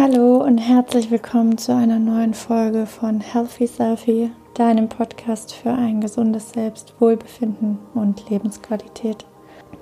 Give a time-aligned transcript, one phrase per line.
[0.00, 6.00] Hallo und herzlich willkommen zu einer neuen Folge von Healthy Selfie, deinem Podcast für ein
[6.00, 9.26] gesundes Selbstwohlbefinden und Lebensqualität.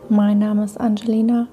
[0.08, 1.48] Mein Name ist Angelina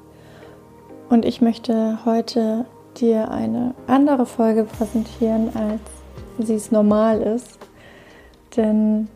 [1.10, 2.65] und ich möchte heute
[2.96, 5.82] dir eine andere Folge präsentieren, als
[6.48, 7.59] sie es normal ist.
[8.55, 9.09] Denn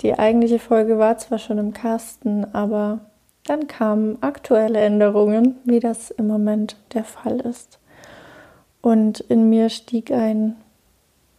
[0.00, 2.98] die eigentliche Folge war zwar schon im Kasten, aber
[3.46, 7.79] dann kamen aktuelle Änderungen, wie das im Moment der Fall ist.
[8.82, 10.56] Und in mir stieg ein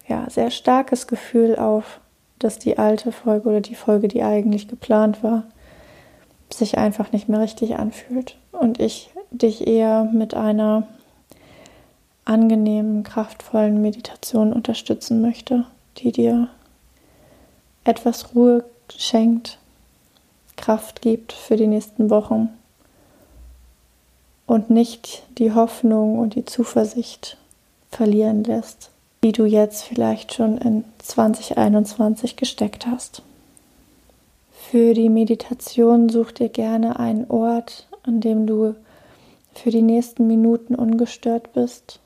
[0.07, 1.99] ja, sehr starkes Gefühl auf,
[2.39, 5.43] dass die alte Folge oder die Folge, die eigentlich geplant war,
[6.52, 8.38] sich einfach nicht mehr richtig anfühlt.
[8.52, 10.88] Und ich dich eher mit einer
[12.25, 15.66] angenehmen, kraftvollen Meditation unterstützen möchte,
[15.97, 16.49] die dir
[17.83, 18.63] etwas Ruhe
[18.95, 19.58] schenkt,
[20.55, 22.49] Kraft gibt für die nächsten Wochen
[24.45, 27.38] und nicht die Hoffnung und die Zuversicht
[27.90, 28.90] verlieren lässt,
[29.23, 33.22] die du jetzt vielleicht schon in 2021 gesteckt hast.
[34.52, 38.75] Für die Meditation such dir gerne einen Ort, an dem du
[39.53, 42.00] für die nächsten Minuten ungestört bist,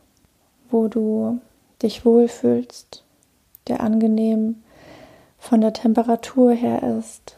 [0.72, 1.40] wo du
[1.82, 3.04] dich wohlfühlst,
[3.68, 4.64] der angenehm
[5.38, 7.38] von der Temperatur her ist,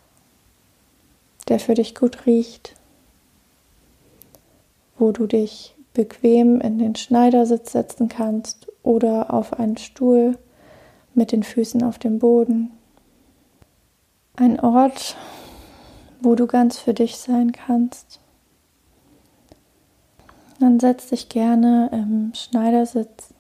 [1.49, 2.73] der für dich gut riecht
[4.97, 10.37] wo du dich bequem in den Schneidersitz setzen kannst oder auf einen Stuhl
[11.13, 12.71] mit den Füßen auf dem Boden.
[14.35, 15.17] Ein Ort,
[16.21, 18.19] wo du ganz für dich sein kannst.
[20.59, 23.33] Dann setz dich gerne im Schneidersitz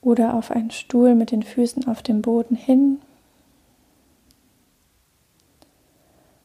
[0.00, 3.00] oder auf einen Stuhl mit den Füßen auf dem Boden hin.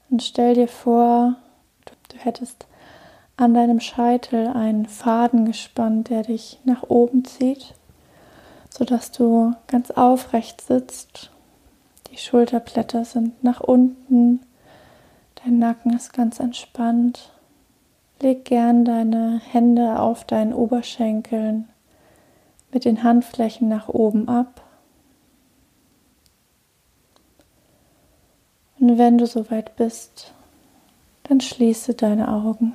[0.10, 1.36] Und stell dir vor,
[1.86, 2.68] du hättest
[3.38, 7.74] an deinem Scheitel einen Faden gespannt, der dich nach oben zieht,
[8.70, 11.32] sodass du ganz aufrecht sitzt.
[12.12, 14.40] Die Schulterblätter sind nach unten,
[15.44, 17.32] dein Nacken ist ganz entspannt.
[18.22, 21.68] Leg gern deine Hände auf deinen Oberschenkeln
[22.72, 24.62] mit den Handflächen nach oben ab.
[28.80, 30.34] Und wenn du soweit bist,
[31.24, 32.74] dann schließe deine Augen.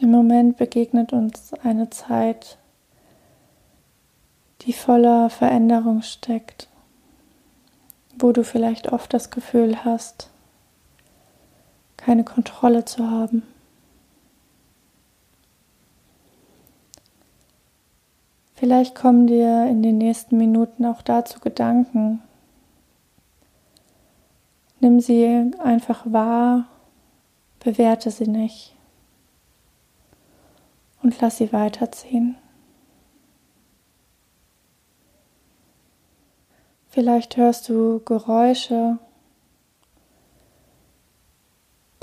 [0.00, 2.56] Im Moment begegnet uns eine Zeit,
[4.62, 6.68] die voller Veränderung steckt,
[8.18, 10.30] wo du vielleicht oft das Gefühl hast,
[11.98, 13.42] keine Kontrolle zu haben.
[18.54, 22.22] Vielleicht kommen dir in den nächsten Minuten auch dazu Gedanken.
[24.80, 26.68] Nimm sie einfach wahr,
[27.60, 28.74] bewerte sie nicht
[31.02, 32.36] und lass sie weiterziehen.
[36.88, 38.98] Vielleicht hörst du Geräusche.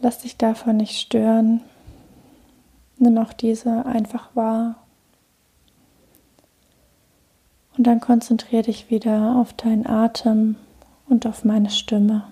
[0.02, 1.62] Lass dich davon nicht stören.
[2.98, 4.76] Nimm auch diese einfach wahr.
[7.78, 10.56] Und dann konzentriere dich wieder auf deinen Atem
[11.08, 12.26] und auf meine Stimme.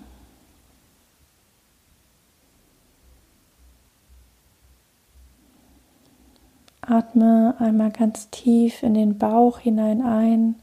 [6.80, 10.56] Atme einmal ganz tief in den Bauch hinein ein.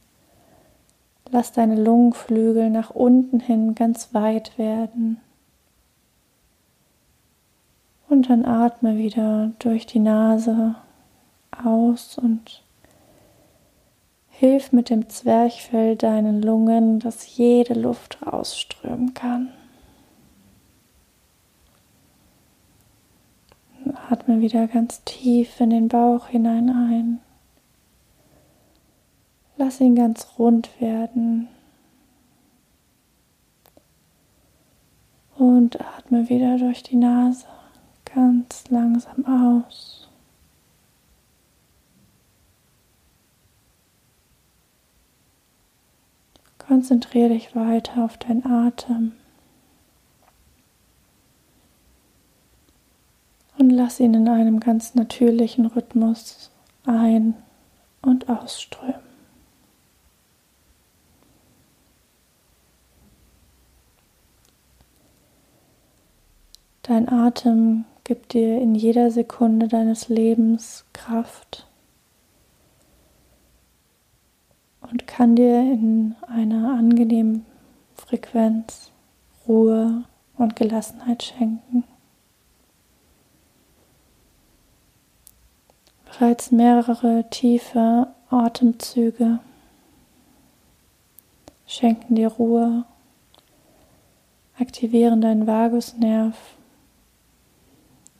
[1.31, 5.19] Lass deine Lungenflügel nach unten hin ganz weit werden.
[8.07, 10.75] Und dann atme wieder durch die Nase
[11.63, 12.63] aus und
[14.29, 19.51] hilf mit dem Zwerchfell deinen Lungen, dass jede Luft rausströmen kann.
[24.25, 27.19] Atme wieder ganz tief in den Bauch hinein ein.
[29.55, 31.47] Lass ihn ganz rund werden.
[35.37, 37.45] Und atme wieder durch die Nase
[38.15, 40.09] ganz langsam aus.
[46.57, 49.11] Konzentriere dich weiter auf deinen Atem.
[53.75, 56.51] Lass ihn in einem ganz natürlichen Rhythmus
[56.85, 57.35] ein-
[58.01, 59.05] und ausströmen.
[66.83, 71.67] Dein Atem gibt dir in jeder Sekunde deines Lebens Kraft
[74.81, 77.43] und kann dir in einer angenehmen
[77.95, 78.91] Frequenz
[79.47, 80.03] Ruhe
[80.37, 81.85] und Gelassenheit schenken.
[86.17, 89.39] Bereits mehrere tiefe Atemzüge
[91.67, 92.85] schenken dir Ruhe,
[94.57, 96.37] aktivieren deinen Vagusnerv,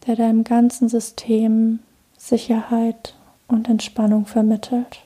[0.05, 1.79] der deinem ganzen System
[2.17, 3.15] Sicherheit
[3.47, 5.04] und Entspannung vermittelt.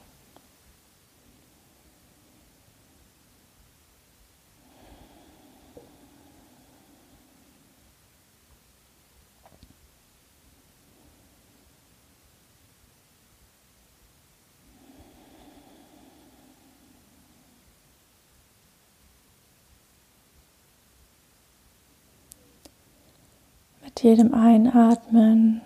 [24.01, 25.59] Jedem Einatmen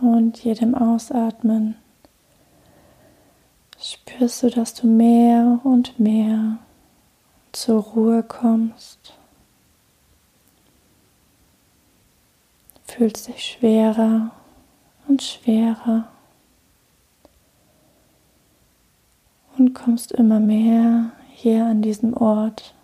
[0.00, 1.76] und jedem Ausatmen
[3.78, 6.58] spürst du, dass du mehr und mehr
[7.52, 9.16] zur Ruhe kommst.
[12.84, 14.32] Fühlst dich schwerer
[15.06, 16.08] und schwerer
[19.56, 22.74] und kommst immer mehr hier an diesem Ort,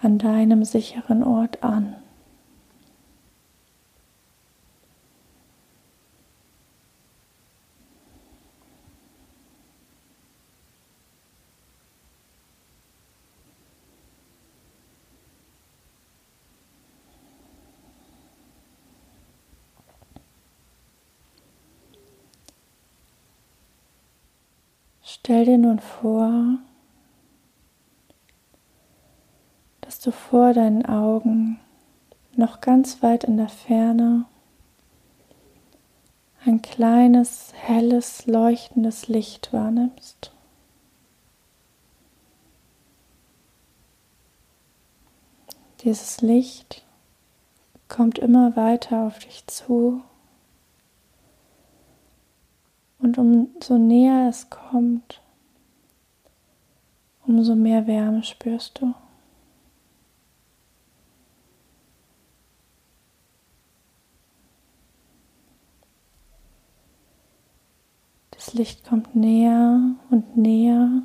[0.00, 1.96] an deinem sicheren Ort an.
[25.18, 26.58] Stell dir nun vor,
[29.80, 31.58] dass du vor deinen Augen
[32.36, 34.26] noch ganz weit in der Ferne
[36.44, 40.32] ein kleines, helles, leuchtendes Licht wahrnimmst.
[45.80, 46.84] Dieses Licht
[47.88, 50.02] kommt immer weiter auf dich zu
[53.06, 55.22] und umso näher es kommt,
[57.24, 58.94] umso mehr Wärme spürst du.
[68.32, 69.80] Das Licht kommt näher
[70.10, 71.02] und näher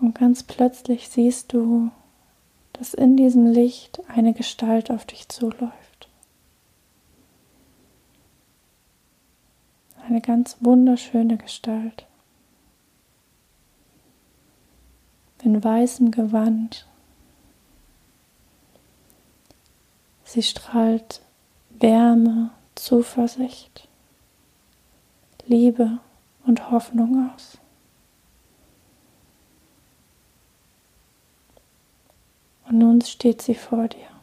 [0.00, 1.90] und ganz plötzlich siehst du,
[2.74, 5.83] dass in diesem Licht eine Gestalt auf dich zuläuft.
[10.14, 12.06] Eine ganz wunderschöne Gestalt.
[15.42, 16.86] In weißem Gewand.
[20.22, 21.20] Sie strahlt
[21.70, 23.88] Wärme, Zuversicht,
[25.46, 25.98] Liebe
[26.46, 27.58] und Hoffnung aus.
[32.68, 34.13] Und nun steht sie vor dir.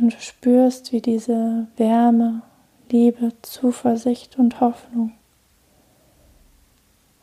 [0.00, 2.42] Und du spürst, wie diese Wärme,
[2.90, 5.12] Liebe, Zuversicht und Hoffnung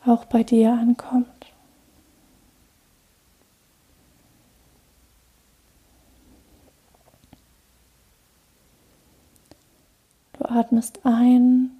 [0.06, 1.26] auch bei dir ankommt.
[10.34, 11.72] Du atmest ein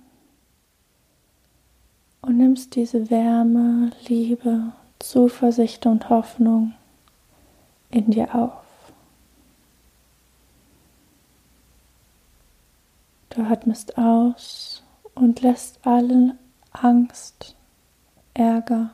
[2.22, 6.74] und nimmst diese Wärme, Liebe, Zuversicht und Hoffnung
[7.90, 8.52] in dir auf.
[13.30, 14.82] Du atmest aus
[15.14, 16.38] und lässt allen
[16.72, 17.56] Angst,
[18.34, 18.90] Ärger,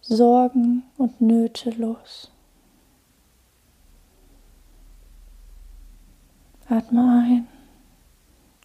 [0.00, 2.30] Sorgen und Nöte los.
[6.68, 7.48] Atme ein,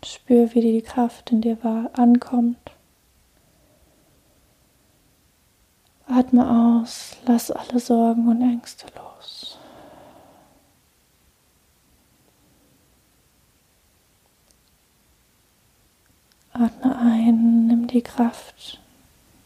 [0.03, 1.57] spür, wie die Kraft in dir
[1.93, 2.71] ankommt.
[6.07, 9.59] Atme aus, lass alle Sorgen und Ängste los.
[16.51, 18.79] Atme ein, nimm die Kraft,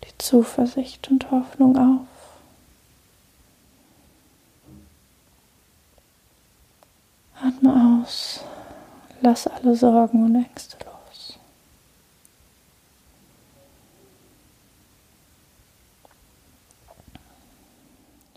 [0.04, 2.08] die Zuversicht und Hoffnung auf.
[7.42, 8.44] Atme aus,
[9.22, 11.38] lass alle Sorgen und Ängste los.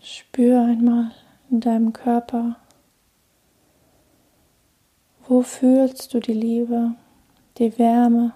[0.01, 1.11] Spür einmal
[1.49, 2.57] in deinem Körper,
[5.27, 6.95] wo fühlst du die Liebe,
[7.57, 8.33] die Wärme,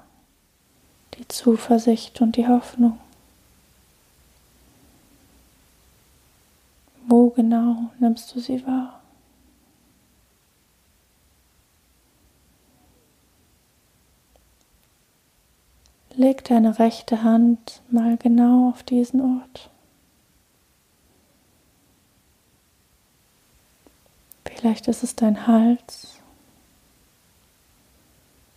[1.21, 2.99] die Zuversicht und die Hoffnung.
[7.07, 9.01] Wo genau nimmst du sie wahr?
[16.21, 19.69] leg deine rechte Hand mal genau auf diesen Ort.
[24.45, 26.19] Vielleicht ist es dein Hals,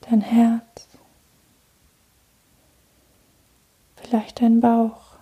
[0.03, 0.87] dein Herz,
[4.15, 5.17] vielleicht dein Bauch.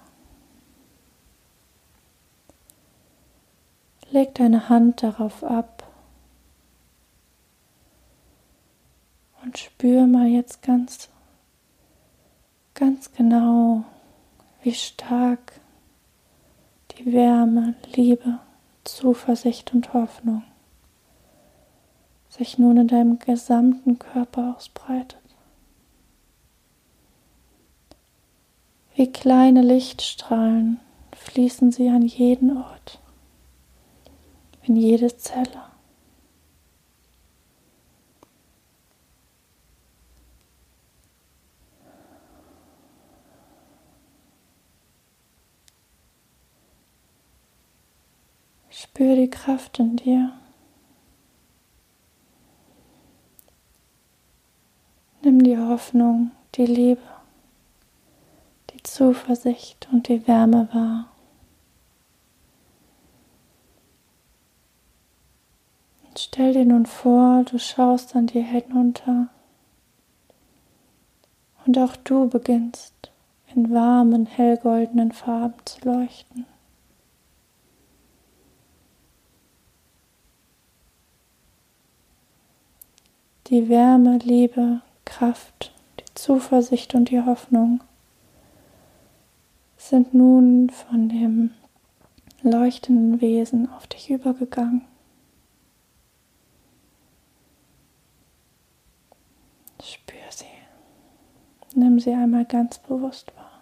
[4.11, 5.91] Leg deine Hand darauf ab
[9.43, 11.09] und spür mal jetzt ganz,
[12.75, 13.85] ganz genau,
[14.61, 15.59] wie stark
[16.91, 18.41] die Wärme, Liebe,
[18.85, 20.43] Zuversicht und Hoffnung
[22.29, 25.22] sich nun in deinem gesamten Körper ausbreitet.
[28.95, 30.79] Wie kleine Lichtstrahlen
[31.17, 33.01] fließen sie an jeden Ort,
[34.65, 35.63] in jede Zelle.
[48.69, 50.33] Spür die Kraft in dir.
[55.23, 57.01] Nimm die Hoffnung, die Liebe,
[58.83, 61.09] Zuversicht und die Wärme wahr.
[66.05, 69.29] Und stell dir nun vor, du schaust an dir hinunter
[71.65, 73.11] und auch du beginnst
[73.55, 76.47] in warmen, hellgoldenen Farben zu leuchten.
[83.49, 87.83] Die Wärme, Liebe, Kraft, die Zuversicht und die Hoffnung
[89.93, 91.51] sind nun von dem
[92.41, 94.87] leuchtenden Wesen auf dich übergegangen.
[99.83, 100.47] Spür sie.
[101.75, 103.61] Nimm sie einmal ganz bewusst wahr.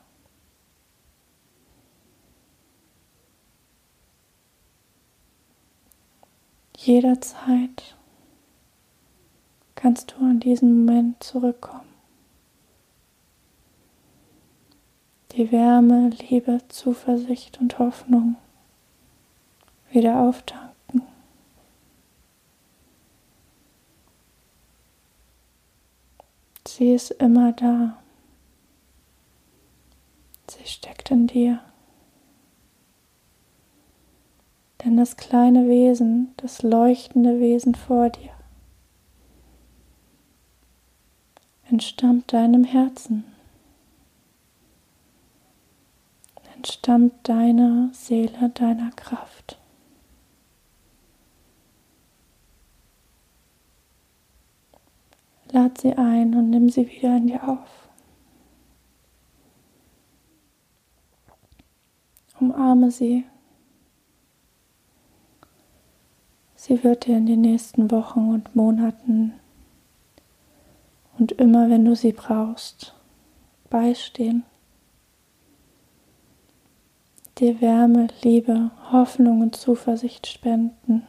[6.76, 7.96] Jederzeit
[9.74, 11.90] kannst du an diesen Moment zurückkommen.
[15.32, 18.36] Die Wärme, Liebe, Zuversicht und Hoffnung
[19.92, 21.02] wieder auftanken.
[26.66, 27.96] Sie ist immer da.
[30.48, 31.60] Sie steckt in dir.
[34.84, 38.32] Denn das kleine Wesen, das leuchtende Wesen vor dir,
[41.68, 43.29] entstammt deinem Herzen,
[46.60, 49.58] entstammt deiner Seele, deiner Kraft.
[55.50, 57.88] Lad sie ein und nimm sie wieder in dir auf.
[62.38, 63.24] Umarme sie.
[66.56, 69.32] Sie wird dir in den nächsten Wochen und Monaten
[71.18, 72.94] und immer wenn du sie brauchst,
[73.70, 74.44] beistehen.
[77.40, 81.06] Dir Wärme, Liebe, Hoffnung und Zuversicht spenden,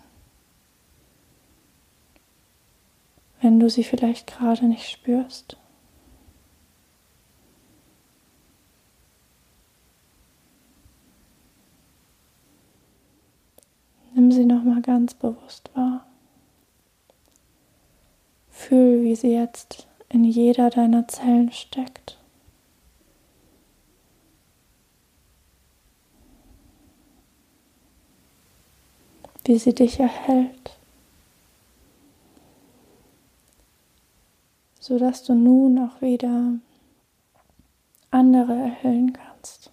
[3.41, 5.57] wenn du sie vielleicht gerade nicht spürst.
[14.13, 16.05] Nimm sie nochmal ganz bewusst wahr.
[18.47, 22.21] Fühl, wie sie jetzt in jeder deiner Zellen steckt.
[29.51, 30.77] Wie sie dich erhält,
[34.79, 36.53] sodass du nun auch wieder
[38.12, 39.70] andere erhellen kannst,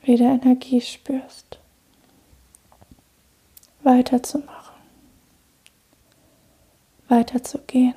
[0.00, 1.58] wieder Energie spürst,
[3.82, 4.76] weiterzumachen
[7.08, 7.96] weiterzugehen.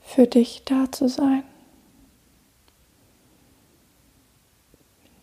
[0.00, 1.44] Für dich da zu sein.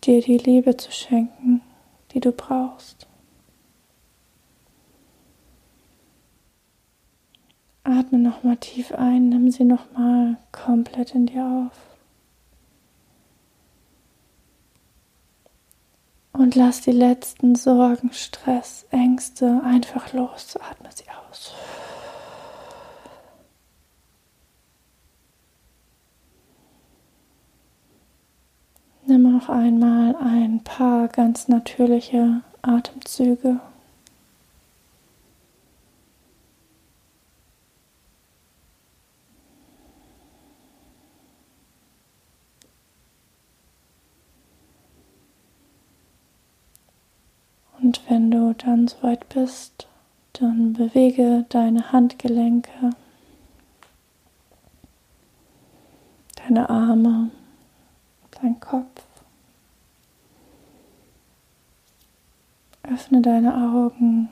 [0.04, 1.62] Dir die Liebe zu schenken,
[2.12, 3.06] die du brauchst.
[7.84, 11.94] Atme nochmal tief ein, nimm sie nochmal komplett in dir auf.
[16.32, 20.56] Und lass die letzten Sorgen, Stress, Ängste einfach los.
[20.56, 21.54] Atme sie aus.
[29.06, 33.60] Nimm noch einmal ein paar ganz natürliche Atemzüge.
[47.82, 49.86] Und wenn du dann soweit bist,
[50.32, 52.90] dann bewege deine Handgelenke,
[56.36, 57.30] deine Arme
[58.44, 59.02] dein Kopf.
[62.82, 64.28] Öffne deine Augen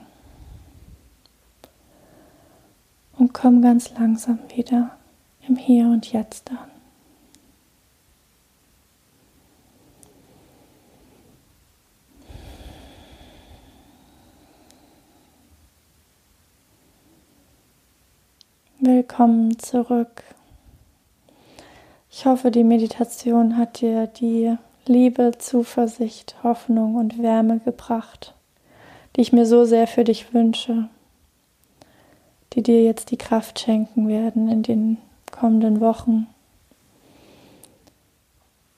[3.17, 4.95] und komm ganz langsam wieder
[5.47, 6.69] im Hier und Jetzt an.
[18.79, 20.23] Willkommen zurück.
[22.15, 24.55] Ich hoffe, die Meditation hat dir die
[24.85, 28.35] Liebe, Zuversicht, Hoffnung und Wärme gebracht,
[29.15, 30.89] die ich mir so sehr für dich wünsche,
[32.53, 34.97] die dir jetzt die Kraft schenken werden in den
[35.31, 36.27] kommenden Wochen.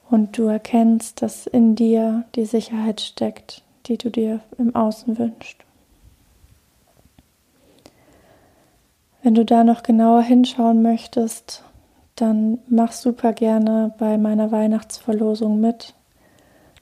[0.10, 5.58] Und du erkennst, dass in dir die Sicherheit steckt, die du dir im Außen wünschst.
[9.24, 11.66] Wenn du da noch genauer hinschauen möchtest,
[12.16, 15.94] dann mach super gerne bei meiner Weihnachtsverlosung mit.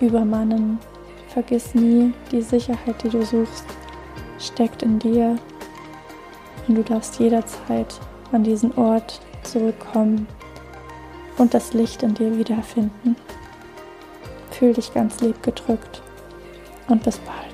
[0.00, 0.80] übermannen.
[1.28, 3.66] Vergiss nie, die Sicherheit, die du suchst,
[4.40, 5.36] steckt in dir
[6.66, 8.00] und du darfst jederzeit
[8.32, 10.26] an diesen Ort zurückkommen
[11.38, 13.16] und das Licht in dir wiederfinden.
[14.50, 16.02] Fühl dich ganz lieb gedrückt
[16.88, 17.45] und bis bald.